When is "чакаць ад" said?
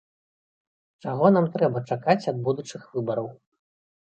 1.93-2.41